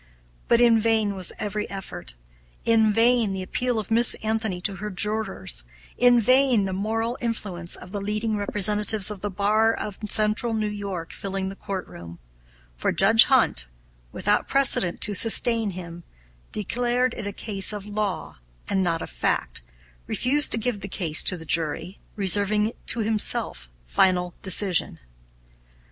But 0.47 0.59
in 0.59 0.79
vain 0.79 1.13
was 1.13 1.31
every 1.37 1.69
effort; 1.69 2.15
in 2.65 2.91
vain 2.91 3.33
the 3.33 3.43
appeal 3.43 3.77
of 3.77 3.91
Miss 3.91 4.15
Anthony 4.23 4.59
to 4.61 4.77
her 4.77 4.89
jurors; 4.89 5.63
in 5.95 6.19
vain 6.19 6.65
the 6.65 6.73
moral 6.73 7.19
influence 7.21 7.75
of 7.75 7.91
the 7.91 8.01
leading 8.01 8.35
representatives 8.35 9.11
of 9.11 9.21
the 9.21 9.29
bar 9.29 9.71
of 9.71 9.99
Central 10.09 10.55
New 10.55 10.65
York 10.67 11.13
filling 11.13 11.49
the 11.49 11.55
courtroom, 11.55 12.17
for 12.75 12.91
Judge 12.91 13.25
Hunt, 13.25 13.67
without 14.11 14.47
precedent 14.47 15.01
to 15.01 15.13
sustain 15.13 15.69
him, 15.69 16.03
declaring 16.51 17.11
it 17.15 17.27
a 17.27 17.31
case 17.31 17.71
of 17.71 17.85
law 17.85 18.39
and 18.67 18.81
not 18.81 19.03
of 19.03 19.09
fact, 19.11 19.61
refused 20.07 20.51
to 20.53 20.57
give 20.57 20.79
the 20.79 20.87
case 20.87 21.21
to 21.21 21.37
the 21.37 21.45
jury, 21.45 21.99
reserving 22.15 22.71
to 22.87 23.01
himself 23.01 23.69
final 23.85 24.33
decision. 24.41 24.97